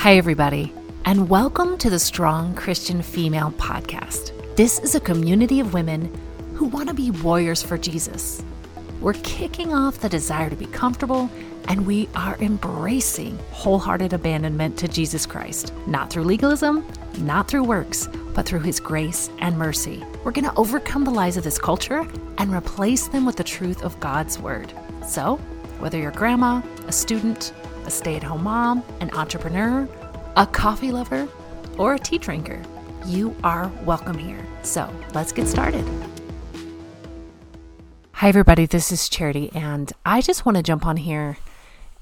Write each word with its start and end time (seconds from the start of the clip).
Hi, 0.00 0.16
everybody, 0.16 0.72
and 1.04 1.28
welcome 1.28 1.76
to 1.76 1.90
the 1.90 1.98
Strong 1.98 2.54
Christian 2.54 3.02
Female 3.02 3.50
Podcast. 3.58 4.32
This 4.56 4.78
is 4.78 4.94
a 4.94 5.00
community 5.00 5.60
of 5.60 5.74
women 5.74 6.10
who 6.54 6.64
want 6.64 6.88
to 6.88 6.94
be 6.94 7.10
warriors 7.10 7.62
for 7.62 7.76
Jesus. 7.76 8.42
We're 9.02 9.12
kicking 9.12 9.74
off 9.74 9.98
the 9.98 10.08
desire 10.08 10.48
to 10.48 10.56
be 10.56 10.64
comfortable, 10.64 11.30
and 11.68 11.86
we 11.86 12.08
are 12.14 12.38
embracing 12.40 13.38
wholehearted 13.50 14.14
abandonment 14.14 14.78
to 14.78 14.88
Jesus 14.88 15.26
Christ, 15.26 15.74
not 15.86 16.08
through 16.08 16.24
legalism, 16.24 16.82
not 17.18 17.46
through 17.46 17.64
works, 17.64 18.08
but 18.34 18.46
through 18.46 18.60
His 18.60 18.80
grace 18.80 19.28
and 19.40 19.58
mercy. 19.58 20.02
We're 20.24 20.32
going 20.32 20.46
to 20.46 20.56
overcome 20.56 21.04
the 21.04 21.10
lies 21.10 21.36
of 21.36 21.44
this 21.44 21.58
culture 21.58 22.08
and 22.38 22.54
replace 22.54 23.08
them 23.08 23.26
with 23.26 23.36
the 23.36 23.44
truth 23.44 23.82
of 23.82 24.00
God's 24.00 24.38
Word. 24.38 24.72
So, 25.06 25.36
whether 25.78 25.98
you're 25.98 26.10
grandma, 26.10 26.62
a 26.86 26.92
student, 26.92 27.52
a 27.84 27.90
stay 27.90 28.16
at 28.16 28.22
home 28.22 28.44
mom, 28.44 28.82
an 29.00 29.10
entrepreneur, 29.12 29.88
a 30.36 30.46
coffee 30.46 30.92
lover, 30.92 31.28
or 31.78 31.94
a 31.94 31.98
tea 31.98 32.18
drinker, 32.18 32.62
you 33.06 33.34
are 33.42 33.68
welcome 33.84 34.18
here. 34.18 34.46
So 34.62 34.92
let's 35.14 35.32
get 35.32 35.46
started. 35.48 35.84
Hi, 38.12 38.28
everybody. 38.28 38.66
This 38.66 38.92
is 38.92 39.08
Charity, 39.08 39.50
and 39.54 39.92
I 40.04 40.20
just 40.20 40.44
want 40.44 40.56
to 40.56 40.62
jump 40.62 40.84
on 40.84 40.98
here 40.98 41.38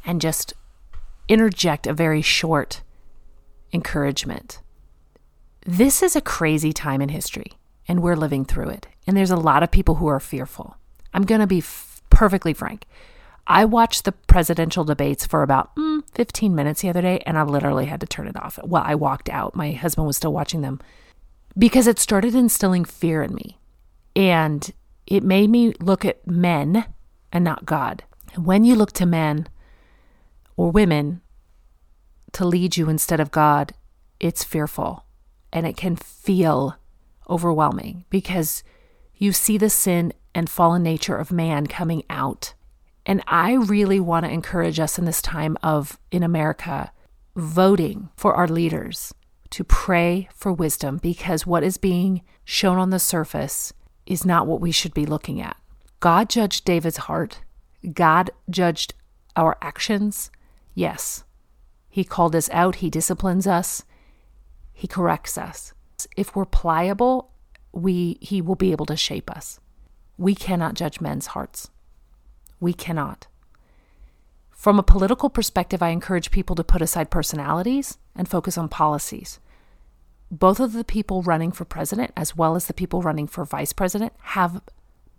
and 0.05 0.21
just 0.21 0.53
interject 1.29 1.87
a 1.87 1.93
very 1.93 2.23
short 2.23 2.83
encouragement. 3.73 4.61
This 5.65 6.03
is 6.03 6.17
a 6.17 6.21
crazy 6.21 6.73
time 6.73 7.01
in 7.01 7.11
history, 7.11 7.53
and 7.87 8.03
we're 8.03 8.17
living 8.17 8.45
through 8.45 8.71
it. 8.71 8.89
And 9.07 9.17
there's 9.17 9.31
a 9.31 9.37
lot 9.37 9.63
of 9.63 9.71
people 9.71 9.97
who 9.97 10.09
are 10.09 10.19
fearful. 10.19 10.77
I'm 11.15 11.25
going 11.25 11.41
to 11.41 11.47
be 11.47 11.59
f- 11.59 12.03
perfectly 12.11 12.53
frank. 12.53 12.85
I 13.49 13.65
watched 13.65 14.05
the 14.05 14.13
presidential 14.13 14.85
debates 14.85 15.27
for 15.27 15.43
about 15.43 15.75
mm, 15.75 16.03
15 16.13 16.55
minutes 16.55 16.83
the 16.83 16.91
other 16.91 17.01
day, 17.01 17.21
and 17.25 17.39
I 17.39 17.43
literally 17.43 17.87
had 17.87 18.01
to 18.01 18.07
turn 18.07 18.29
it 18.29 18.37
off. 18.37 18.59
Well, 18.63 18.83
I 18.85 18.95
walked 18.95 19.31
out. 19.31 19.57
My 19.57 19.73
husband 19.73 20.07
was 20.07 20.19
still 20.19 20.35
watching 20.35 20.61
them 20.61 20.81
because 21.57 21.87
it 21.87 21.99
started 21.99 22.35
instilling 22.35 22.85
fear 22.85 23.23
in 23.23 23.35
me. 23.35 23.59
And 24.15 24.71
it 25.07 25.23
made 25.23 25.49
me 25.49 25.73
look 25.81 26.05
at 26.05 26.27
men 26.27 26.85
and 27.33 27.43
not 27.43 27.65
God. 27.65 28.05
And 28.35 28.45
when 28.45 28.65
you 28.65 28.75
look 28.75 28.93
to 28.93 29.07
men 29.07 29.49
or 30.57 30.71
women 30.71 31.23
to 32.33 32.45
lead 32.45 32.77
you 32.77 32.91
instead 32.91 33.19
of 33.19 33.31
God, 33.31 33.73
it's 34.21 34.45
fearful 34.45 35.07
and 35.53 35.67
it 35.67 35.77
can 35.77 35.97
feel 35.97 36.77
overwhelming 37.31 38.05
because 38.11 38.63
you 39.15 39.33
see 39.33 39.57
the 39.57 39.71
sin 39.71 40.13
and 40.35 40.51
fallen 40.51 40.83
nature 40.83 41.17
of 41.17 41.33
man 41.33 41.67
coming 41.67 42.03
out 42.11 42.53
and 43.09 43.25
I 43.27 43.55
really 43.55 43.99
want 43.99 44.27
to 44.27 44.31
encourage 44.31 44.79
us 44.79 44.99
in 44.99 45.07
this 45.07 45.23
time 45.23 45.57
of, 45.63 45.99
in 46.11 46.23
America, 46.23 46.93
voting 47.35 48.11
for 48.17 48.35
our 48.35 48.47
leaders 48.47 49.15
to 49.49 49.65
pray 49.65 50.29
for 50.35 50.53
wisdom 50.53 50.99
because 50.99 51.47
what 51.47 51.63
is 51.65 51.79
being 51.79 52.21
shown 52.45 52.77
on 52.77 52.91
the 52.91 52.99
surface 52.99 53.73
is 54.05 54.27
not 54.27 54.47
what 54.47 54.61
we 54.61 54.71
should 54.71 54.93
be 54.93 55.07
looking 55.07 55.41
at. 55.41 55.57
God 56.01 56.29
judged 56.29 56.67
David's 56.67 56.99
heart. 56.99 57.41
God 57.95 58.31
judged 58.51 58.93
our 59.37 59.57
actions. 59.63 60.31
Yes. 60.75 61.25
He 61.89 62.05
called 62.05 62.37
us 62.37 62.51
out. 62.53 62.77
He 62.77 62.91
disciplines 62.91 63.47
us. 63.47 63.85
He 64.75 64.87
corrects 64.87 65.39
us. 65.39 65.73
If 66.15 66.37
we're 66.37 66.45
pliable, 66.45 67.33
we 67.73 68.19
he 68.21 68.43
will 68.43 68.55
be 68.55 68.71
able 68.71 68.87
to 68.87 68.97
shape 68.97 69.31
us. 69.31 69.61
We 70.19 70.35
cannot 70.35 70.75
judge 70.75 71.01
men's 71.01 71.29
hearts. 71.29 71.71
We 72.61 72.73
cannot. 72.73 73.27
From 74.51 74.79
a 74.79 74.83
political 74.83 75.31
perspective, 75.31 75.83
I 75.83 75.91
encourage 75.91 76.33
people 76.33 76.57
to 76.57 76.65
put 76.65 76.83
aside 76.83 77.11
personalities 77.11 77.99
and 78.17 78.29
focus 78.29 78.59
on 78.59 78.69
policies. 78.69 79.39
Both 80.31 80.61
of 80.61 80.73
the 80.73 80.85
people 80.85 81.23
running 81.23 81.53
for 81.53 81.65
president, 81.65 82.13
as 82.17 82.37
well 82.37 82.57
as 82.57 82.67
the 82.67 82.75
people 82.75 83.01
running 83.01 83.29
for 83.29 83.45
vice 83.45 83.73
president, 83.73 84.13
have 84.21 84.61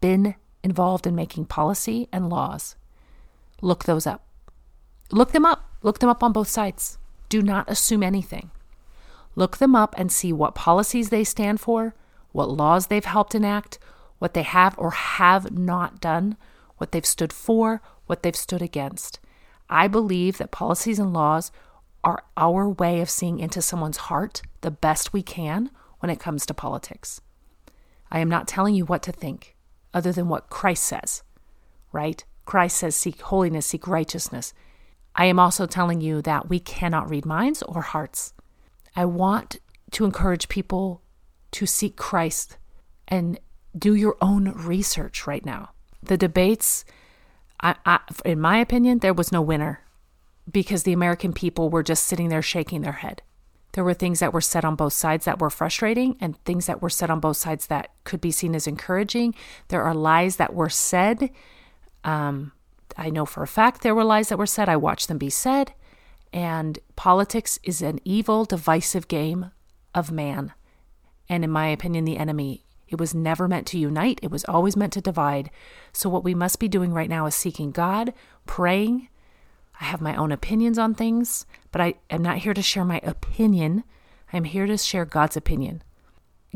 been 0.02 0.36
involved 0.64 1.08
in 1.08 1.16
making 1.16 1.46
policy 1.46 2.10
and 2.12 2.30
laws. 2.30 2.76
Look 3.62 3.86
those 3.86 4.06
up. 4.06 4.26
Look 5.12 5.32
them 5.32 5.46
up. 5.46 5.70
Look 5.82 6.00
them 6.00 6.10
up 6.10 6.22
on 6.22 6.34
both 6.34 6.50
sides. 6.50 6.98
Do 7.30 7.42
not 7.42 7.70
assume 7.70 8.04
anything. 8.04 8.52
Look 9.36 9.58
them 9.58 9.76
up 9.76 9.96
and 9.98 10.12
see 10.12 10.34
what 10.34 10.56
policies 10.56 11.10
they 11.10 11.24
stand 11.24 11.62
for, 11.62 11.96
what 12.32 12.50
laws 12.50 12.88
they've 12.88 13.06
helped 13.06 13.34
enact, 13.34 13.80
what 14.18 14.34
they 14.34 14.44
have 14.44 14.78
or 14.78 14.92
have 14.92 15.52
not 15.52 16.02
done, 16.02 16.36
what 16.80 16.92
they've 16.92 17.06
stood 17.06 17.32
for, 17.32 17.82
what 18.08 18.24
they've 18.24 18.36
stood 18.36 18.62
against. 18.62 19.20
I 19.70 19.88
believe 19.88 20.38
that 20.40 20.52
policies 20.52 20.98
and 20.98 21.14
laws 21.14 21.52
are 22.04 22.24
our 22.38 22.68
way 22.68 23.02
of 23.02 23.10
seeing 23.10 23.40
into 23.40 23.62
someone's 23.62 23.98
heart 23.98 24.42
the 24.62 24.72
best 24.72 25.14
we 25.14 25.22
can 25.22 25.70
when 26.00 26.10
it 26.10 26.20
comes 26.20 26.46
to 26.46 26.54
politics. 26.54 27.22
I 28.12 28.20
am 28.20 28.30
not 28.30 28.48
telling 28.48 28.74
you 28.74 28.86
what 28.86 29.04
to 29.04 29.12
think 29.12 29.56
other 29.94 30.12
than 30.12 30.30
what 30.30 30.50
Christ 30.50 30.84
says, 30.84 31.24
right? 31.92 32.24
Christ 32.46 32.78
says, 32.78 32.96
Seek 32.96 33.22
holiness, 33.22 33.68
seek 33.68 33.86
righteousness. 33.88 34.54
I 35.16 35.26
am 35.26 35.40
also 35.40 35.66
telling 35.66 36.02
you 36.02 36.22
that 36.22 36.50
we 36.50 36.60
cannot 36.60 37.10
read 37.10 37.26
minds 37.26 37.62
or 37.64 37.82
hearts. 37.82 38.34
I 38.96 39.06
want 39.06 39.58
to 39.92 40.06
encourage 40.06 40.50
people 40.50 41.02
to 41.52 41.66
seek 41.66 41.96
Christ 41.96 42.58
and 43.08 43.40
do 43.78 43.94
your 43.94 44.18
own 44.22 44.52
research 44.56 45.28
right 45.28 45.46
now 45.46 45.72
the 46.02 46.18
debates, 46.18 46.86
I, 47.62 47.76
I, 47.86 48.00
in 48.26 48.40
my 48.40 48.58
opinion, 48.58 49.00
there 49.00 49.14
was 49.14 49.32
no 49.32 49.42
winner 49.42 49.82
because 50.50 50.84
the 50.84 50.94
American 50.94 51.34
people 51.34 51.70
were 51.70 51.84
just 51.84 52.04
sitting 52.04 52.30
there 52.30 52.42
shaking 52.42 52.82
their 52.82 52.94
head. 52.94 53.22
There 53.74 53.84
were 53.84 53.94
things 53.94 54.20
that 54.20 54.34
were 54.34 54.42
said 54.42 54.66
on 54.66 54.76
both 54.76 54.94
sides 54.94 55.26
that 55.26 55.40
were 55.40 55.50
frustrating 55.50 56.16
and 56.20 56.44
things 56.44 56.66
that 56.66 56.82
were 56.82 56.90
said 56.90 57.12
on 57.12 57.20
both 57.20 57.38
sides 57.38 57.68
that 57.68 57.92
could 58.04 58.20
be 58.20 58.32
seen 58.32 58.56
as 58.56 58.66
encouraging. 58.66 59.36
There 59.68 59.84
are 59.84 59.94
lies 59.94 60.38
that 60.38 60.54
were 60.54 60.70
said. 60.70 61.30
Um, 62.04 62.52
I 62.98 63.10
know 63.12 63.26
for 63.26 63.44
a 63.44 63.48
fact 63.48 63.82
there 63.82 63.94
were 63.94 64.04
lies 64.04 64.30
that 64.30 64.40
were 64.40 64.48
said. 64.48 64.70
I 64.70 64.76
watched 64.76 65.08
them 65.08 65.20
be 65.20 65.30
said. 65.30 65.74
And 66.34 66.80
politics 66.96 67.60
is 67.64 67.82
an 67.82 68.00
evil, 68.04 68.46
divisive 68.46 69.08
game 69.08 69.52
of 69.94 70.12
man. 70.12 70.54
And 71.28 71.44
in 71.44 71.52
my 71.52 71.68
opinion, 71.68 72.06
the 72.06 72.18
enemy 72.18 72.64
it 72.90 73.00
was 73.00 73.14
never 73.14 73.48
meant 73.48 73.68
to 73.68 73.80
unite, 73.80 74.20
it 74.22 74.32
was 74.32 74.46
always 74.46 74.76
meant 74.76 74.94
to 74.94 75.02
divide. 75.02 75.50
So, 75.94 76.10
what 76.10 76.24
we 76.24 76.36
must 76.36 76.60
be 76.60 76.68
doing 76.68 76.94
right 76.94 77.10
now 77.10 77.26
is 77.26 77.36
seeking 77.36 77.72
God, 77.72 78.14
praying. 78.46 79.10
I 79.80 79.86
have 79.86 80.02
my 80.02 80.16
own 80.16 80.32
opinions 80.32 80.78
on 80.78 80.94
things, 80.94 81.46
but 81.72 81.82
I 81.82 81.96
am 82.10 82.22
not 82.22 82.40
here 82.40 82.54
to 82.54 82.62
share 82.62 82.84
my 82.84 83.00
opinion. 83.04 83.84
I'm 84.34 84.44
here 84.44 84.68
to 84.68 84.78
share 84.78 85.06
God's 85.06 85.38
opinion. 85.38 85.84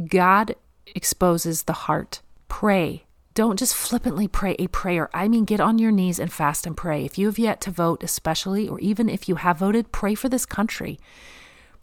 God 0.07 0.55
exposes 0.87 1.63
the 1.63 1.73
heart. 1.73 2.21
Pray. 2.47 3.05
Don't 3.33 3.57
just 3.57 3.75
flippantly 3.75 4.27
pray 4.27 4.55
a 4.59 4.67
prayer. 4.67 5.09
I 5.13 5.27
mean, 5.27 5.45
get 5.45 5.59
on 5.59 5.79
your 5.79 5.91
knees 5.91 6.19
and 6.19 6.31
fast 6.31 6.67
and 6.67 6.77
pray. 6.77 7.03
If 7.03 7.17
you 7.17 7.25
have 7.25 7.39
yet 7.39 7.61
to 7.61 7.71
vote, 7.71 8.03
especially, 8.03 8.67
or 8.67 8.79
even 8.79 9.09
if 9.09 9.27
you 9.27 9.35
have 9.35 9.57
voted, 9.57 9.91
pray 9.91 10.13
for 10.13 10.29
this 10.29 10.45
country. 10.45 10.99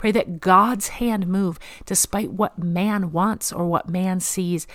Pray 0.00 0.12
that 0.12 0.40
God's 0.40 0.88
hand 0.88 1.26
move 1.26 1.58
despite 1.84 2.30
what 2.32 2.58
man 2.58 3.12
wants 3.12 3.52
or 3.52 3.66
what 3.66 3.90
man 3.90 4.18
sees. 4.18 4.66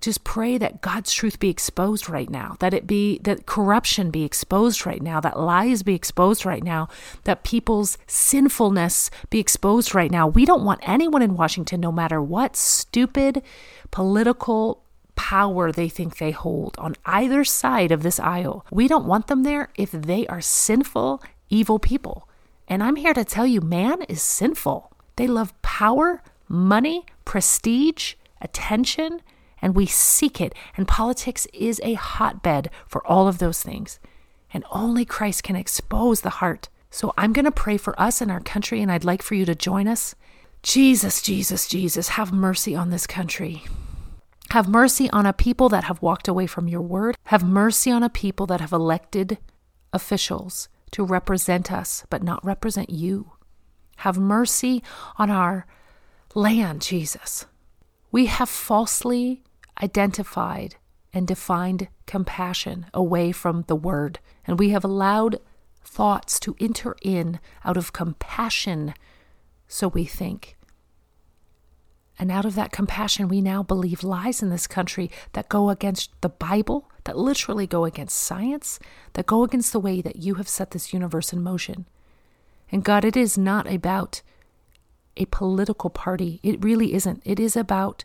Just 0.00 0.22
pray 0.22 0.56
that 0.56 0.80
God's 0.80 1.12
truth 1.12 1.40
be 1.40 1.48
exposed 1.48 2.08
right 2.08 2.30
now, 2.30 2.54
that 2.60 2.72
it 2.72 2.86
be, 2.86 3.18
that 3.24 3.44
corruption 3.44 4.12
be 4.12 4.22
exposed 4.22 4.86
right 4.86 5.02
now, 5.02 5.18
that 5.18 5.36
lies 5.36 5.82
be 5.82 5.96
exposed 5.96 6.46
right 6.46 6.62
now, 6.62 6.86
that 7.24 7.42
people's 7.42 7.98
sinfulness 8.06 9.10
be 9.30 9.40
exposed 9.40 9.96
right 9.96 10.12
now. 10.12 10.28
We 10.28 10.44
don't 10.44 10.64
want 10.64 10.88
anyone 10.88 11.22
in 11.22 11.34
Washington, 11.34 11.80
no 11.80 11.90
matter 11.90 12.22
what 12.22 12.54
stupid 12.54 13.42
political 13.90 14.84
power 15.16 15.72
they 15.72 15.88
think 15.88 16.18
they 16.18 16.30
hold 16.30 16.76
on 16.78 16.94
either 17.04 17.42
side 17.42 17.90
of 17.90 18.04
this 18.04 18.20
aisle. 18.20 18.64
We 18.70 18.86
don't 18.86 19.06
want 19.06 19.26
them 19.26 19.42
there 19.42 19.70
if 19.76 19.90
they 19.90 20.24
are 20.28 20.40
sinful, 20.40 21.20
evil 21.50 21.80
people. 21.80 22.27
And 22.68 22.82
I'm 22.82 22.96
here 22.96 23.14
to 23.14 23.24
tell 23.24 23.46
you 23.46 23.62
man 23.62 24.02
is 24.02 24.20
sinful. 24.20 24.92
They 25.16 25.26
love 25.26 25.60
power, 25.62 26.22
money, 26.48 27.06
prestige, 27.24 28.14
attention, 28.42 29.22
and 29.62 29.74
we 29.74 29.86
seek 29.86 30.40
it. 30.40 30.54
And 30.76 30.86
politics 30.86 31.46
is 31.54 31.80
a 31.82 31.94
hotbed 31.94 32.70
for 32.86 33.04
all 33.06 33.26
of 33.26 33.38
those 33.38 33.62
things. 33.62 33.98
And 34.52 34.64
only 34.70 35.04
Christ 35.04 35.42
can 35.42 35.56
expose 35.56 36.20
the 36.20 36.30
heart. 36.30 36.68
So 36.90 37.12
I'm 37.16 37.32
going 37.32 37.46
to 37.46 37.50
pray 37.50 37.78
for 37.78 37.98
us 38.00 38.20
and 38.20 38.30
our 38.30 38.40
country, 38.40 38.80
and 38.80 38.92
I'd 38.92 39.04
like 39.04 39.22
for 39.22 39.34
you 39.34 39.44
to 39.46 39.54
join 39.54 39.88
us. 39.88 40.14
Jesus, 40.62 41.22
Jesus, 41.22 41.68
Jesus, 41.68 42.10
have 42.10 42.32
mercy 42.32 42.74
on 42.74 42.90
this 42.90 43.06
country. 43.06 43.64
Have 44.50 44.68
mercy 44.68 45.10
on 45.10 45.26
a 45.26 45.32
people 45.32 45.68
that 45.70 45.84
have 45.84 46.00
walked 46.00 46.28
away 46.28 46.46
from 46.46 46.68
your 46.68 46.80
word. 46.80 47.16
Have 47.24 47.44
mercy 47.44 47.90
on 47.90 48.02
a 48.02 48.08
people 48.08 48.46
that 48.46 48.60
have 48.60 48.72
elected 48.72 49.38
officials 49.92 50.68
to 50.92 51.04
represent 51.04 51.70
us, 51.72 52.04
but 52.10 52.22
not 52.22 52.44
represent 52.44 52.90
you. 52.90 53.32
Have 53.98 54.18
mercy 54.18 54.82
on 55.16 55.30
our 55.30 55.66
land, 56.34 56.82
Jesus. 56.82 57.46
We 58.10 58.26
have 58.26 58.48
falsely 58.48 59.42
identified 59.82 60.76
and 61.12 61.26
defined 61.26 61.88
compassion 62.06 62.86
away 62.94 63.32
from 63.32 63.64
the 63.66 63.76
word, 63.76 64.18
and 64.46 64.58
we 64.58 64.70
have 64.70 64.84
allowed 64.84 65.40
thoughts 65.82 66.38
to 66.40 66.56
enter 66.60 66.96
in 67.02 67.40
out 67.64 67.76
of 67.76 67.92
compassion, 67.92 68.94
so 69.66 69.88
we 69.88 70.04
think. 70.04 70.56
And 72.18 72.30
out 72.30 72.44
of 72.44 72.54
that 72.56 72.72
compassion, 72.72 73.28
we 73.28 73.40
now 73.40 73.62
believe 73.62 74.02
lies 74.02 74.42
in 74.42 74.50
this 74.50 74.66
country 74.66 75.10
that 75.32 75.48
go 75.48 75.70
against 75.70 76.10
the 76.20 76.28
Bible, 76.28 76.90
that 77.08 77.16
literally 77.16 77.66
go 77.66 77.86
against 77.86 78.20
science, 78.20 78.78
that 79.14 79.24
go 79.24 79.42
against 79.42 79.72
the 79.72 79.80
way 79.80 80.02
that 80.02 80.16
you 80.16 80.34
have 80.34 80.46
set 80.46 80.72
this 80.72 80.92
universe 80.92 81.32
in 81.32 81.42
motion. 81.42 81.86
And 82.70 82.84
God, 82.84 83.02
it 83.02 83.16
is 83.16 83.38
not 83.38 83.66
about 83.66 84.20
a 85.16 85.24
political 85.24 85.88
party. 85.88 86.38
It 86.42 86.62
really 86.62 86.92
isn't. 86.92 87.22
It 87.24 87.40
is 87.40 87.56
about 87.56 88.04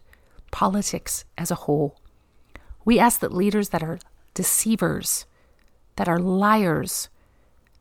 politics 0.51 1.25
as 1.37 1.51
a 1.51 1.55
whole. 1.55 1.99
We 2.85 2.97
ask 2.97 3.19
that 3.19 3.33
leaders 3.33 3.69
that 3.69 3.83
are 3.83 3.99
deceivers, 4.33 5.25
that 5.97 6.07
are 6.07 6.19
liars, 6.19 7.09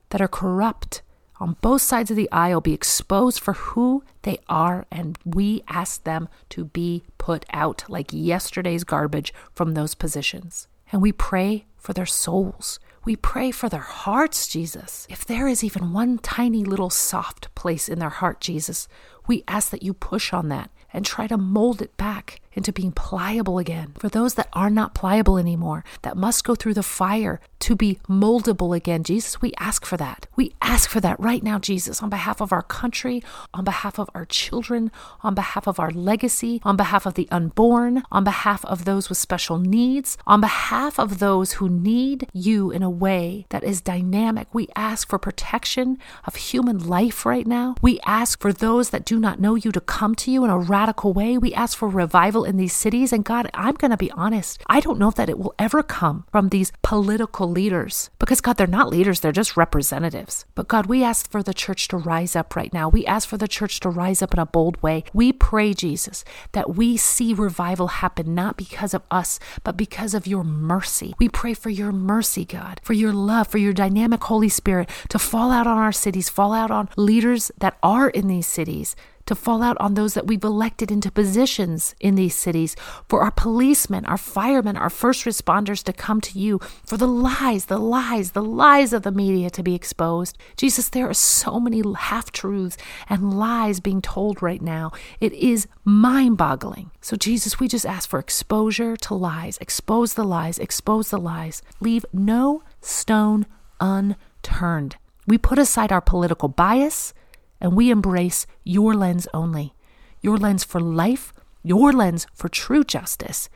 that 0.09 0.21
are 0.21 0.27
corrupt 0.27 1.03
on 1.39 1.57
both 1.61 1.83
sides 1.83 2.11
of 2.11 2.17
the 2.17 2.31
aisle 2.33 2.61
be 2.61 2.75
exposed 2.75 3.39
for 3.39 3.53
who 3.53 4.03
they 4.23 4.39
are, 4.49 4.87
and 4.91 5.17
we 5.25 5.63
ask 5.69 6.03
them 6.03 6.29
to 6.49 6.65
be 6.65 7.05
put 7.17 7.47
out 7.53 7.85
like 7.89 8.09
yesterday's 8.13 8.83
garbage 8.83 9.33
from 9.55 9.75
those 9.75 9.95
positions. 9.95 10.67
And 10.93 11.01
we 11.01 11.11
pray 11.11 11.65
for 11.79 11.95
their 11.95 12.07
souls. 12.07 12.79
We 13.05 13.17
pray 13.17 13.51
for 13.51 13.69
their 13.69 13.81
hearts, 13.81 14.47
Jesus. 14.47 15.07
If 15.11 15.25
there 15.25 15.49
is 15.49 15.65
even 15.65 15.93
one 15.93 16.19
tiny 16.19 16.65
little 16.65 16.91
soft 16.91 17.53
place 17.57 17.89
in 17.89 17.99
their 17.99 18.11
heart, 18.11 18.41
Jesus, 18.41 18.87
we 19.27 19.43
ask 19.49 19.71
that 19.71 19.83
you 19.83 19.95
push 19.95 20.33
on 20.33 20.49
that 20.49 20.71
and 20.93 21.05
try 21.05 21.27
to 21.27 21.39
mold 21.39 21.81
it 21.81 21.97
back 21.97 22.42
into 22.55 22.73
being 22.73 22.93
pliable 22.93 23.59
again. 23.59 23.95
For 23.99 24.09
those 24.09 24.35
that 24.35 24.49
are 24.53 24.71
not 24.71 24.95
pliable 24.95 25.39
anymore, 25.39 25.85
that 26.03 26.17
must 26.17 26.45
go 26.45 26.55
through 26.55 26.75
the 26.75 26.83
fire 26.83 27.41
to 27.63 27.77
be 27.77 28.01
moldable 28.09 28.77
again, 28.77 29.05
Jesus, 29.05 29.41
we 29.41 29.53
ask 29.57 29.87
for 29.87 29.97
that. 29.97 30.27
We 30.35 30.53
ask 30.61 30.91
for 30.91 31.01
that 31.01 31.21
right 31.21 31.45
now, 31.45 31.61
Jesus, 31.61 32.03
on 32.03 32.11
behalf 32.11 32.41
of 32.41 32.53
our 32.53 32.63
country, 32.63 33.23
on 33.55 33.63
behalf 33.63 34.01
of 34.01 34.11
our 34.17 34.25
children, 34.25 34.91
on 35.23 35.37
behalf 35.37 35.69
of 35.69 35.79
our 35.79 35.93
legacy, 35.93 36.61
on 36.65 36.77
behalf 36.77 37.07
of 37.07 37.15
the 37.15 37.29
unborn, 37.31 38.03
on 38.11 38.25
behalf 38.25 38.65
of 38.65 38.85
those 38.85 39.09
with 39.09 39.19
special 39.19 39.59
needs, 39.59 40.19
on 40.27 40.41
behalf 40.41 40.99
of 40.99 41.21
those 41.21 41.53
who 41.53 41.69
need 41.69 42.27
you 42.33 42.73
in 42.73 42.83
a 42.83 42.91
way 42.91 43.47
that 43.51 43.63
is 43.63 43.81
dynamic. 43.81 44.49
We 44.53 44.67
ask 44.75 45.09
for 45.09 45.19
protection 45.21 45.99
of 46.25 46.35
human 46.35 46.89
life 46.89 47.25
right 47.25 47.47
now. 47.47 47.77
We 47.81 48.01
ask 48.01 48.41
for 48.41 48.53
those 48.53 48.91
that 48.91 49.05
do 49.05 49.21
not 49.21 49.39
know 49.39 49.55
you 49.55 49.71
to 49.71 49.81
come 49.81 50.17
to 50.17 50.33
you 50.33 50.43
in 50.43 50.51
a 50.51 50.59
radical 50.59 51.13
way. 51.13 51.39
We 51.39 51.55
ask 51.55 51.79
for 51.79 51.89
revival 51.89 52.42
in 52.45 52.57
these 52.57 52.73
cities. 52.73 53.13
And 53.13 53.25
God, 53.25 53.51
I'm 53.55 53.75
going 53.75 53.91
to 53.91 53.97
be 53.97 54.11
honest. 54.13 54.63
I 54.67 54.81
don't 54.81 54.99
know 54.99 55.11
that 55.13 55.29
it 55.29 55.39
will 55.39 55.55
ever 55.59 55.83
come 55.83 56.25
from 56.31 56.49
these 56.49 56.73
political 56.83 57.49
leaders 57.49 58.11
because, 58.19 58.41
God, 58.41 58.57
they're 58.57 58.67
not 58.67 58.91
leaders, 58.91 59.21
they're 59.21 59.33
just 59.33 59.57
representatives. 59.57 60.45
But, 60.55 60.69
God, 60.69 60.87
we 60.87 61.05
ask 61.05 61.31
for 61.31 61.43
the 61.43 61.55
church 61.55 61.89
to 61.89 61.97
rise 61.97 62.37
up 62.37 62.57
right 62.57 62.73
now. 62.73 62.89
We 62.89 63.07
ask 63.07 63.29
for 63.29 63.37
the 63.37 63.49
church 63.49 63.81
to 63.81 63.91
rise 63.91 64.23
up 64.23 64.33
in 64.33 64.39
a 64.39 64.47
bold 64.47 64.83
way. 64.83 65.05
We 65.13 65.33
pray, 65.33 65.75
Jesus, 65.75 66.25
that 66.53 66.75
we 66.75 66.97
see 66.97 67.35
revival 67.35 67.89
happen 67.89 68.35
not 68.35 68.57
because 68.57 68.95
of 68.95 69.03
us, 69.11 69.39
but 69.65 69.77
because 69.77 70.15
of 70.15 70.27
your 70.27 70.45
mercy. 70.45 71.15
We 71.19 71.29
pray 71.29 71.55
for 71.55 71.71
your 71.71 71.93
mercy, 71.93 72.45
God, 72.45 72.81
for 72.83 72.93
your 72.93 73.13
love, 73.13 73.49
for 73.49 73.59
your 73.59 73.73
dynamic 73.73 74.23
Holy 74.25 74.49
Spirit 74.49 74.89
to 75.09 75.19
fall 75.19 75.51
out 75.51 75.67
on 75.67 75.79
our 75.79 75.93
cities, 75.93 76.29
fall 76.29 76.53
out 76.53 76.71
on 76.71 76.89
leaders 76.97 77.51
that 77.59 77.79
are 77.83 78.09
in 78.09 78.29
these 78.29 78.47
cities, 78.47 78.97
to 79.27 79.35
fall 79.35 79.63
out 79.63 79.77
on 79.79 79.95
those 79.95 80.15
that 80.15 80.27
we've 80.27 80.45
elected 80.45 80.91
into 80.91 81.11
positions 81.11 81.95
in 82.01 82.15
these 82.15 82.35
cities, 82.35 82.77
for 83.09 83.23
our 83.23 83.31
policemen, 83.31 84.05
our 84.07 84.17
firemen, 84.17 84.77
our 84.77 84.91
first 84.91 85.25
responders 85.25 85.83
to 85.85 85.93
come 85.93 86.21
to 86.21 86.39
you, 86.39 86.59
for 86.85 86.97
the 86.97 87.09
lies, 87.09 87.67
the 87.67 87.79
lies, 87.79 88.33
the 88.33 88.43
lies 88.43 88.93
of 88.93 89.03
the 89.03 89.13
media 89.13 89.51
to 89.51 89.63
be 89.63 89.75
exposed. 89.75 90.37
Jesus, 90.57 90.89
there 90.89 91.09
are 91.09 91.15
so 91.15 91.61
many 91.61 91.83
half 91.97 92.33
truths 92.33 92.77
and 93.09 93.39
lies 93.39 93.81
being 93.81 94.03
told 94.03 94.43
right 94.43 94.63
now. 94.63 94.93
It 95.21 95.33
is 95.33 95.67
mind 95.85 96.37
boggling. 96.37 96.91
So, 97.01 97.17
Jesus, 97.17 97.59
we 97.61 97.69
just 97.69 97.87
ask 97.87 98.09
for 98.09 98.19
exposure 98.19 98.97
to 98.97 99.15
lies. 99.15 99.59
Expose 99.59 100.15
the 100.15 100.25
lies, 100.25 100.59
expose 100.59 101.11
the 101.11 101.19
lies. 101.19 101.63
Leave 101.81 102.05
no 102.13 102.63
stone 102.81 103.47
unturned. 103.81 104.97
We 105.27 105.39
put 105.39 105.59
aside 105.59 105.93
our 105.93 106.01
political 106.01 106.49
bias 106.49 107.15
and 107.63 107.75
we 107.75 107.91
embrace 107.91 108.47
your 108.63 108.93
lens 108.93 109.27
only 109.33 109.75
your 110.23 110.39
lens 110.39 110.65
for 110.65 110.81
life, 110.81 111.35
your 111.63 111.93
lens 111.93 112.27
for 112.33 112.49
true 112.49 112.85
justice. 112.85 113.51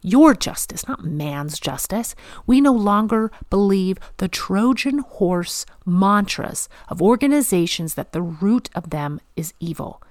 Your 0.00 0.34
justice, 0.34 0.86
not 0.86 1.04
man's 1.04 1.58
justice. 1.58 2.14
We 2.46 2.60
no 2.60 2.72
longer 2.72 3.32
believe 3.50 3.98
the 4.18 4.28
Trojan 4.28 4.98
horse 4.98 5.66
mantras 5.84 6.68
of 6.88 7.02
organizations 7.02 7.94
that 7.94 8.12
the 8.12 8.22
root 8.22 8.68
of 8.74 8.90
them 8.90 9.20
is 9.34 9.54
evil, 9.60 10.02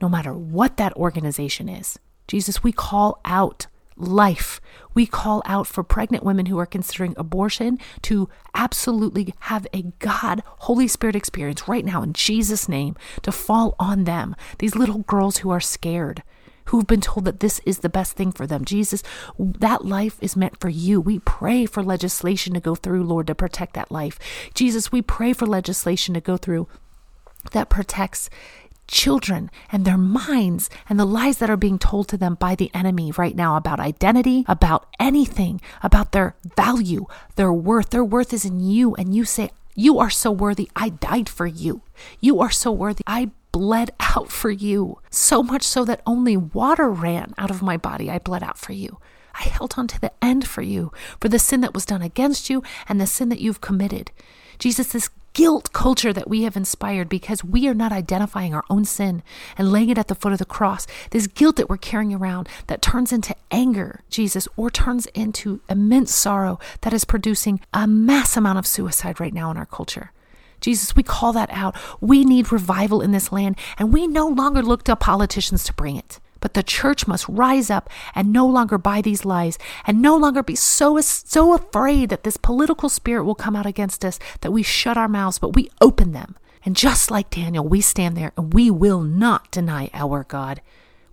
no 0.00 0.08
matter 0.08 0.34
what 0.34 0.76
that 0.76 0.94
organization 0.94 1.68
is. 1.68 1.98
Jesus, 2.28 2.62
we 2.62 2.70
call 2.70 3.18
out 3.24 3.66
life. 3.96 4.60
We 4.94 5.06
call 5.06 5.42
out 5.44 5.66
for 5.66 5.82
pregnant 5.82 6.24
women 6.24 6.46
who 6.46 6.58
are 6.58 6.66
considering 6.66 7.14
abortion 7.16 7.78
to 8.02 8.28
absolutely 8.54 9.34
have 9.40 9.66
a 9.72 9.82
God, 9.98 10.42
Holy 10.46 10.88
Spirit 10.88 11.16
experience 11.16 11.68
right 11.68 11.84
now 11.84 12.02
in 12.02 12.12
Jesus' 12.12 12.68
name 12.68 12.96
to 13.22 13.32
fall 13.32 13.74
on 13.78 14.04
them. 14.04 14.34
These 14.58 14.76
little 14.76 15.00
girls 15.00 15.38
who 15.38 15.50
are 15.50 15.60
scared, 15.60 16.22
who've 16.66 16.86
been 16.86 17.00
told 17.00 17.24
that 17.26 17.40
this 17.40 17.60
is 17.66 17.80
the 17.80 17.88
best 17.88 18.16
thing 18.16 18.32
for 18.32 18.46
them. 18.46 18.64
Jesus, 18.64 19.02
that 19.38 19.84
life 19.84 20.16
is 20.20 20.36
meant 20.36 20.60
for 20.60 20.68
you. 20.68 21.00
We 21.00 21.18
pray 21.20 21.66
for 21.66 21.82
legislation 21.82 22.54
to 22.54 22.60
go 22.60 22.74
through, 22.74 23.04
Lord, 23.04 23.26
to 23.26 23.34
protect 23.34 23.74
that 23.74 23.92
life. 23.92 24.18
Jesus, 24.54 24.90
we 24.90 25.02
pray 25.02 25.32
for 25.32 25.46
legislation 25.46 26.14
to 26.14 26.20
go 26.20 26.36
through 26.36 26.68
that 27.52 27.68
protects 27.68 28.30
children 28.86 29.50
and 29.70 29.84
their 29.84 29.98
minds 29.98 30.70
and 30.88 30.98
the 30.98 31.04
lies 31.04 31.38
that 31.38 31.50
are 31.50 31.56
being 31.56 31.78
told 31.78 32.08
to 32.08 32.16
them 32.16 32.34
by 32.34 32.54
the 32.54 32.70
enemy 32.74 33.12
right 33.12 33.36
now 33.36 33.56
about 33.56 33.80
identity, 33.80 34.44
about 34.48 34.86
anything, 35.00 35.60
about 35.82 36.12
their 36.12 36.34
value, 36.56 37.06
their 37.36 37.52
worth. 37.52 37.90
Their 37.90 38.04
worth 38.04 38.32
is 38.32 38.44
in 38.44 38.60
you. 38.60 38.94
And 38.94 39.14
you 39.14 39.24
say, 39.24 39.50
You 39.74 39.98
are 39.98 40.10
so 40.10 40.30
worthy. 40.30 40.70
I 40.76 40.90
died 40.90 41.28
for 41.28 41.46
you. 41.46 41.82
You 42.20 42.40
are 42.40 42.50
so 42.50 42.70
worthy. 42.70 43.04
I 43.06 43.30
bled 43.52 43.90
out 44.00 44.32
for 44.32 44.50
you. 44.50 44.98
So 45.10 45.42
much 45.42 45.62
so 45.62 45.84
that 45.84 46.02
only 46.06 46.36
water 46.36 46.90
ran 46.90 47.34
out 47.38 47.50
of 47.50 47.62
my 47.62 47.76
body. 47.76 48.10
I 48.10 48.18
bled 48.18 48.42
out 48.42 48.58
for 48.58 48.72
you. 48.72 48.98
I 49.34 49.44
held 49.44 49.74
on 49.76 49.86
to 49.88 50.00
the 50.00 50.12
end 50.22 50.46
for 50.46 50.62
you, 50.62 50.92
for 51.20 51.28
the 51.28 51.38
sin 51.38 51.60
that 51.62 51.74
was 51.74 51.86
done 51.86 52.02
against 52.02 52.48
you 52.48 52.62
and 52.88 53.00
the 53.00 53.06
sin 53.06 53.28
that 53.30 53.40
you've 53.40 53.60
committed. 53.60 54.10
Jesus, 54.58 54.88
this 54.88 55.10
guilt 55.34 55.72
culture 55.72 56.12
that 56.12 56.28
we 56.28 56.42
have 56.42 56.56
inspired 56.56 57.08
because 57.08 57.44
we 57.44 57.68
are 57.68 57.74
not 57.74 57.92
identifying 57.92 58.54
our 58.54 58.64
own 58.70 58.84
sin 58.84 59.22
and 59.58 59.70
laying 59.70 59.90
it 59.90 59.98
at 59.98 60.08
the 60.08 60.14
foot 60.14 60.32
of 60.32 60.38
the 60.38 60.44
cross. 60.44 60.86
This 61.10 61.26
guilt 61.26 61.56
that 61.56 61.68
we're 61.68 61.76
carrying 61.76 62.14
around 62.14 62.48
that 62.68 62.80
turns 62.80 63.12
into 63.12 63.34
anger, 63.50 64.00
Jesus, 64.08 64.48
or 64.56 64.70
turns 64.70 65.06
into 65.06 65.60
immense 65.68 66.14
sorrow 66.14 66.58
that 66.82 66.92
is 66.92 67.04
producing 67.04 67.60
a 67.74 67.86
mass 67.86 68.36
amount 68.36 68.58
of 68.58 68.66
suicide 68.66 69.20
right 69.20 69.34
now 69.34 69.50
in 69.50 69.56
our 69.56 69.66
culture. 69.66 70.12
Jesus, 70.60 70.96
we 70.96 71.02
call 71.02 71.32
that 71.34 71.50
out. 71.52 71.76
We 72.00 72.24
need 72.24 72.50
revival 72.50 73.02
in 73.02 73.10
this 73.10 73.30
land, 73.30 73.58
and 73.76 73.92
we 73.92 74.06
no 74.06 74.26
longer 74.28 74.62
look 74.62 74.84
to 74.84 74.96
politicians 74.96 75.64
to 75.64 75.74
bring 75.74 75.96
it. 75.96 76.20
But 76.44 76.52
the 76.52 76.62
church 76.62 77.06
must 77.06 77.26
rise 77.26 77.70
up 77.70 77.88
and 78.14 78.30
no 78.30 78.46
longer 78.46 78.76
buy 78.76 79.00
these 79.00 79.24
lies 79.24 79.58
and 79.86 80.02
no 80.02 80.14
longer 80.14 80.42
be 80.42 80.54
so, 80.54 81.00
so 81.00 81.54
afraid 81.54 82.10
that 82.10 82.22
this 82.22 82.36
political 82.36 82.90
spirit 82.90 83.24
will 83.24 83.34
come 83.34 83.56
out 83.56 83.64
against 83.64 84.04
us 84.04 84.18
that 84.42 84.52
we 84.52 84.62
shut 84.62 84.98
our 84.98 85.08
mouths, 85.08 85.38
but 85.38 85.56
we 85.56 85.70
open 85.80 86.12
them. 86.12 86.36
And 86.62 86.76
just 86.76 87.10
like 87.10 87.30
Daniel, 87.30 87.66
we 87.66 87.80
stand 87.80 88.14
there 88.14 88.34
and 88.36 88.52
we 88.52 88.70
will 88.70 89.00
not 89.00 89.50
deny 89.52 89.88
our 89.94 90.24
God. 90.24 90.60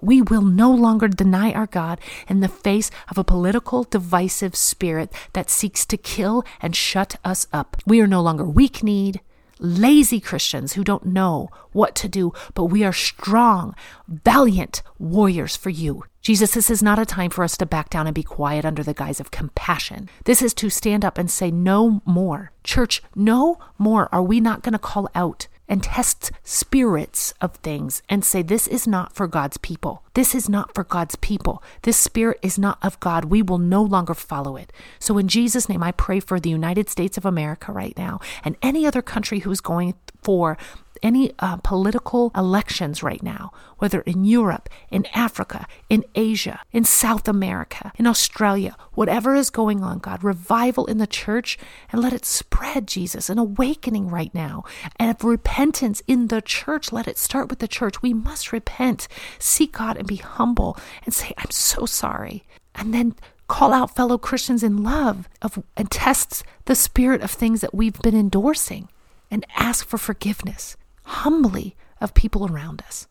We 0.02 0.22
will 0.22 0.42
no 0.42 0.70
longer 0.70 1.08
deny 1.08 1.54
our 1.54 1.68
God 1.68 2.02
in 2.28 2.42
the 2.42 2.50
face 2.50 2.92
of 3.08 3.18
a 3.18 3.24
political, 3.24 3.86
divisive 3.86 4.54
spirit 4.54 5.14
that 5.32 5.50
seeks 5.50 5.86
to 5.86 5.96
kill 5.96 6.44
and 6.62 6.76
shut 6.76 7.16
us 7.24 7.48
up. 7.54 7.78
We 7.88 8.02
are 8.02 8.08
no 8.08 8.22
longer 8.22 8.44
weak 8.44 8.84
kneed, 8.84 9.22
lazy 9.62 10.20
Christians 10.20 10.74
who 10.74 10.84
don't 10.84 11.06
know 11.06 11.50
what 11.72 11.96
to 11.96 12.10
do, 12.10 12.34
but 12.54 12.66
we 12.66 12.84
are 12.84 12.94
strong, 12.94 13.76
valiant 14.08 14.82
warriors 15.00 15.56
for 15.56 15.70
you. 15.70 16.04
Jesus, 16.22 16.54
this 16.54 16.70
is 16.70 16.84
not 16.84 17.00
a 17.00 17.06
time 17.06 17.32
for 17.32 17.44
us 17.44 17.58
to 17.58 17.66
back 17.66 17.90
down 17.90 18.06
and 18.06 18.14
be 18.14 18.22
quiet 18.24 18.66
under 18.66 18.84
the 18.84 18.94
guise 18.94 19.20
of 19.20 19.32
compassion. 19.32 20.08
This 20.26 20.42
is 20.42 20.54
to 20.56 20.70
stand 20.70 21.04
up 21.04 21.18
and 21.18 21.32
say, 21.32 21.50
No 21.50 22.02
more. 22.06 22.52
Church, 22.64 23.02
no 23.16 23.58
more 23.80 24.08
are 24.12 24.22
we 24.22 24.40
not 24.40 24.62
going 24.62 24.74
to 24.74 24.80
call 24.80 25.10
out 25.16 25.48
and 25.72 25.82
test 25.82 26.34
spirits 26.44 27.34
of 27.40 27.56
things 27.56 28.04
and 28.10 28.26
say, 28.26 28.42
This 28.42 28.68
is 28.68 28.86
not 28.86 29.16
for 29.16 29.26
God's 29.26 29.56
people. 29.56 30.04
This 30.14 30.36
is 30.36 30.50
not 30.50 30.76
for 30.76 30.84
God's 30.84 31.16
people. 31.16 31.64
This 31.84 31.96
spirit 31.96 32.40
is 32.42 32.60
not 32.60 32.78
of 32.84 33.00
God. 33.00 33.26
We 33.26 33.42
will 33.42 33.58
no 33.58 33.82
longer 33.82 34.14
follow 34.14 34.58
it. 34.58 34.74
So, 35.00 35.18
in 35.18 35.30
Jesus' 35.30 35.70
name, 35.70 35.82
I 35.82 35.94
pray 35.94 36.20
for 36.20 36.42
the 36.42 36.50
United 36.50 36.90
States 36.90 37.18
of 37.18 37.26
America 37.26 37.72
right 37.72 37.98
now 37.98 38.20
and 38.44 38.58
any 38.62 38.86
other 38.86 39.02
country 39.02 39.40
who's 39.40 39.62
going 39.62 39.94
for 40.22 40.58
any 41.04 41.32
uh, 41.40 41.58
political 41.58 42.32
elections 42.36 43.02
right 43.02 43.24
now, 43.24 43.52
whether 43.78 44.02
in 44.02 44.24
Europe, 44.26 44.70
in 44.90 45.06
Africa, 45.14 45.66
in 45.90 46.04
Asia, 46.16 46.60
in 46.72 46.84
South 46.84 47.28
America, 47.28 47.92
in 47.98 48.08
Australia, 48.08 48.76
whatever 48.94 49.36
is 49.36 49.50
going 49.50 49.84
on, 49.84 50.00
God, 50.00 50.24
revival 50.24 50.86
in 50.86 50.98
the 50.98 51.08
church 51.08 51.58
and 51.92 52.02
let 52.02 52.14
it 52.14 52.26
spread, 52.26 52.88
Jesus, 52.88 53.30
an 53.30 53.38
awakening 53.38 54.10
right 54.10 54.34
now. 54.34 54.64
And 54.98 55.10
of 55.10 55.24
repentance 55.24 56.02
in 56.08 56.28
the 56.28 56.42
church, 56.42 56.92
let 56.92 57.08
it 57.08 57.18
start 57.18 57.50
with 57.50 57.60
the 57.60 57.68
church. 57.68 58.02
We 58.02 58.14
must 58.14 58.52
repent, 58.52 59.08
seek 59.40 59.74
God, 59.74 59.98
and 59.98 60.08
be 60.08 60.18
humble 60.18 60.78
and 61.06 61.14
say, 61.14 61.34
I'm 61.38 61.52
so 61.52 61.86
sorry. 61.86 62.44
And 62.76 62.94
then 62.94 63.16
call 63.48 63.74
out 63.74 63.96
fellow 63.96 64.18
Christians 64.18 64.64
in 64.64 64.84
love 64.84 65.28
of, 65.42 65.62
and 65.76 65.92
test 65.92 66.44
the 66.66 66.76
spirit 66.76 67.22
of 67.22 67.32
things 67.32 67.62
that 67.62 67.74
we've 67.74 68.00
been 68.02 68.16
endorsing 68.16 68.88
and 69.30 69.46
ask 69.56 69.86
for 69.86 69.98
forgiveness 69.98 70.78
humbly 71.04 71.76
of 72.00 72.14
people 72.14 72.52
around 72.52 72.84
us. 72.88 73.08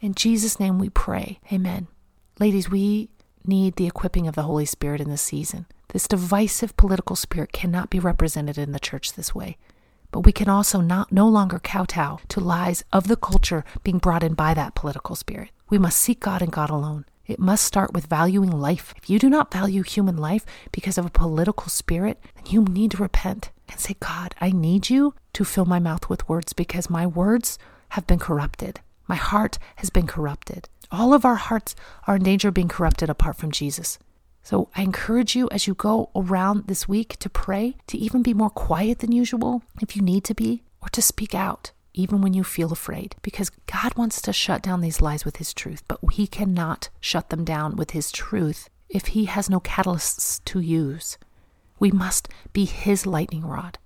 In 0.00 0.14
Jesus' 0.14 0.60
name 0.60 0.78
we 0.78 0.88
pray. 0.88 1.38
Amen. 1.52 1.88
Ladies, 2.38 2.70
we 2.70 3.08
need 3.46 3.76
the 3.76 3.86
equipping 3.86 4.26
of 4.26 4.34
the 4.34 4.42
Holy 4.42 4.64
Spirit 4.64 5.00
in 5.00 5.10
this 5.10 5.22
season. 5.22 5.66
This 5.88 6.08
divisive 6.08 6.76
political 6.76 7.16
spirit 7.16 7.52
cannot 7.52 7.90
be 7.90 8.00
represented 8.00 8.58
in 8.58 8.72
the 8.72 8.80
church 8.80 9.12
this 9.12 9.34
way. 9.34 9.56
But 10.10 10.20
we 10.20 10.32
can 10.32 10.48
also 10.48 10.80
not 10.80 11.12
no 11.12 11.28
longer 11.28 11.58
kowtow 11.58 12.20
to 12.28 12.40
lies 12.40 12.84
of 12.92 13.08
the 13.08 13.16
culture 13.16 13.64
being 13.82 13.98
brought 13.98 14.22
in 14.22 14.34
by 14.34 14.54
that 14.54 14.74
political 14.74 15.16
spirit. 15.16 15.50
We 15.70 15.78
must 15.78 15.98
seek 15.98 16.20
God 16.20 16.42
and 16.42 16.52
God 16.52 16.70
alone. 16.70 17.04
It 17.26 17.38
must 17.38 17.64
start 17.64 17.94
with 17.94 18.06
valuing 18.06 18.50
life. 18.50 18.94
If 18.96 19.08
you 19.08 19.18
do 19.18 19.30
not 19.30 19.52
value 19.52 19.82
human 19.82 20.16
life 20.16 20.44
because 20.72 20.98
of 20.98 21.06
a 21.06 21.10
political 21.10 21.68
spirit, 21.68 22.22
then 22.36 22.46
you 22.46 22.62
need 22.64 22.90
to 22.92 23.02
repent 23.02 23.50
and 23.68 23.80
say, 23.80 23.96
God, 24.00 24.34
I 24.40 24.50
need 24.50 24.90
you 24.90 25.14
to 25.34 25.44
fill 25.44 25.64
my 25.64 25.78
mouth 25.78 26.08
with 26.08 26.28
words 26.28 26.52
because 26.52 26.90
my 26.90 27.06
words 27.06 27.58
have 27.90 28.06
been 28.06 28.18
corrupted. 28.18 28.80
My 29.06 29.16
heart 29.16 29.58
has 29.76 29.90
been 29.90 30.06
corrupted. 30.06 30.68
All 30.90 31.12
of 31.12 31.24
our 31.24 31.34
hearts 31.36 31.74
are 32.06 32.16
in 32.16 32.22
danger 32.22 32.48
of 32.48 32.54
being 32.54 32.68
corrupted 32.68 33.10
apart 33.10 33.36
from 33.36 33.50
Jesus. 33.50 33.98
So 34.42 34.68
I 34.76 34.82
encourage 34.82 35.34
you 35.34 35.48
as 35.50 35.66
you 35.66 35.74
go 35.74 36.10
around 36.14 36.64
this 36.66 36.86
week 36.86 37.16
to 37.18 37.30
pray, 37.30 37.76
to 37.86 37.98
even 37.98 38.22
be 38.22 38.34
more 38.34 38.50
quiet 38.50 38.98
than 38.98 39.12
usual 39.12 39.62
if 39.80 39.96
you 39.96 40.02
need 40.02 40.24
to 40.24 40.34
be, 40.34 40.62
or 40.82 40.88
to 40.90 41.00
speak 41.02 41.34
out 41.34 41.72
even 41.94 42.20
when 42.20 42.34
you 42.34 42.42
feel 42.42 42.72
afraid, 42.72 43.14
because 43.22 43.50
God 43.66 43.96
wants 43.96 44.20
to 44.22 44.32
shut 44.32 44.62
down 44.62 44.80
these 44.80 45.00
lies 45.00 45.24
with 45.24 45.36
His 45.36 45.54
truth, 45.54 45.82
but 45.88 46.00
He 46.12 46.26
cannot 46.26 46.90
shut 47.00 47.30
them 47.30 47.44
down 47.44 47.76
with 47.76 47.92
His 47.92 48.10
truth 48.10 48.68
if 48.88 49.08
He 49.08 49.26
has 49.26 49.48
no 49.48 49.60
catalysts 49.60 50.44
to 50.44 50.60
use. 50.60 51.16
We 51.78 51.90
must 51.90 52.28
be 52.52 52.64
His 52.64 53.06
lightning 53.06 53.44
rod. 53.44 53.78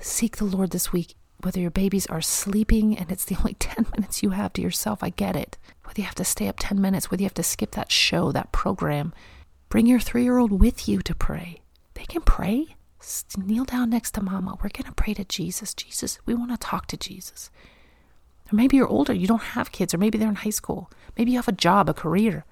Seek 0.00 0.36
the 0.36 0.44
Lord 0.44 0.70
this 0.70 0.92
week, 0.92 1.14
whether 1.40 1.60
your 1.60 1.70
babies 1.70 2.06
are 2.06 2.20
sleeping 2.20 2.96
and 2.96 3.10
it's 3.10 3.24
the 3.24 3.36
only 3.38 3.54
10 3.54 3.86
minutes 3.96 4.22
you 4.22 4.30
have 4.30 4.52
to 4.54 4.62
yourself, 4.62 5.02
I 5.02 5.10
get 5.10 5.36
it. 5.36 5.58
Whether 5.84 6.00
you 6.00 6.06
have 6.06 6.14
to 6.16 6.24
stay 6.24 6.48
up 6.48 6.56
10 6.58 6.80
minutes, 6.80 7.10
whether 7.10 7.22
you 7.22 7.26
have 7.26 7.34
to 7.34 7.42
skip 7.42 7.72
that 7.72 7.92
show, 7.92 8.32
that 8.32 8.52
program, 8.52 9.12
bring 9.68 9.86
your 9.86 10.00
three 10.00 10.24
year 10.24 10.38
old 10.38 10.52
with 10.60 10.88
you 10.88 11.02
to 11.02 11.14
pray. 11.14 11.60
They 11.94 12.04
can 12.04 12.22
pray 12.22 12.76
kneel 13.36 13.64
down 13.64 13.90
next 13.90 14.12
to 14.12 14.22
mama. 14.22 14.56
We're 14.62 14.70
going 14.70 14.84
to 14.84 14.92
pray 14.92 15.14
to 15.14 15.24
Jesus. 15.24 15.74
Jesus, 15.74 16.18
we 16.26 16.34
want 16.34 16.50
to 16.50 16.56
talk 16.56 16.86
to 16.88 16.96
Jesus. 16.96 17.50
Or 18.52 18.56
maybe 18.56 18.76
you're 18.76 18.88
older, 18.88 19.12
you 19.12 19.26
don't 19.26 19.42
have 19.42 19.72
kids, 19.72 19.94
or 19.94 19.98
maybe 19.98 20.18
they're 20.18 20.28
in 20.28 20.36
high 20.36 20.50
school. 20.50 20.90
Maybe 21.16 21.32
you 21.32 21.38
have 21.38 21.48
a 21.48 21.52
job, 21.52 21.88
a 21.88 21.94
career. 21.94 22.44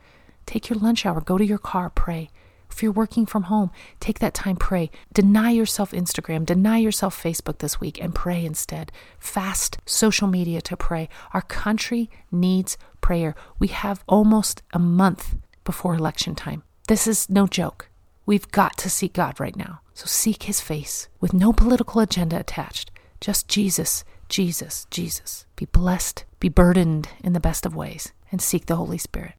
Take 0.47 0.69
your 0.69 0.79
lunch 0.79 1.07
hour, 1.07 1.21
go 1.21 1.39
to 1.39 1.45
your 1.45 1.59
car, 1.59 1.91
pray. 1.91 2.31
If 2.71 2.83
you're 2.83 2.93
working 2.93 3.27
from 3.27 3.45
home, 3.45 3.71
take 3.99 4.19
that 4.21 4.35
time, 4.35 4.57
pray. 4.57 4.91
Deny 5.13 5.51
yourself 5.51 5.93
Instagram, 5.93 6.47
deny 6.47 6.79
yourself 6.79 7.21
Facebook 7.21 7.59
this 7.59 7.81
week, 7.81 8.01
and 8.01 8.15
pray 8.15 8.45
instead. 8.45 8.93
Fast 9.19 9.79
social 9.87 10.29
media 10.29 10.61
to 10.63 10.77
pray. 10.77 11.09
Our 11.33 11.43
country 11.43 12.11
needs 12.31 12.79
prayer. 13.01 13.35
We 13.59 13.69
have 13.69 14.05
almost 14.09 14.63
a 14.73 14.79
month 14.79 15.37
before 15.65 15.95
election 15.95 16.35
time. 16.35 16.63
This 16.89 17.07
is 17.07 17.29
no 17.29 17.47
joke. 17.47 17.89
We've 18.27 18.51
got 18.51 18.77
to 18.79 18.91
seek 18.91 19.13
God 19.13 19.41
right 19.41 19.57
now. 19.57 19.81
So 19.95 20.07
seek 20.07 20.45
his 20.45 20.61
face 20.61 21.09
with 21.21 21.35
no 21.35 21.53
political 21.53 22.01
agenda 22.01 22.39
attached. 22.39 22.91
Just 23.21 23.49
Jesus, 23.49 24.05
Jesus, 24.29 24.87
Jesus. 24.91 25.45
Be 25.57 25.67
blessed, 25.67 26.25
be 26.39 26.49
burdened 26.49 27.09
in 27.23 27.33
the 27.33 27.41
best 27.41 27.67
of 27.67 27.77
ways, 27.77 28.13
and 28.33 28.41
seek 28.41 28.67
the 28.67 28.77
Holy 28.77 28.99
Spirit. 28.99 29.35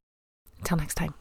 Until 0.60 0.78
next 0.78 0.96
time. 0.96 1.21